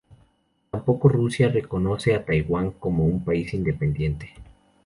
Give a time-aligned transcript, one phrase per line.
[0.71, 4.33] Tampoco Rusia reconoce a Taiwán como un país independiente.